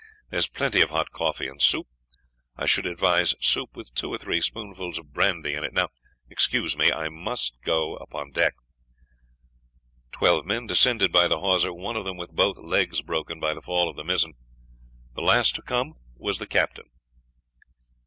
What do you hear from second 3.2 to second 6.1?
soup with two or three spoonfuls of brandy in it. Now,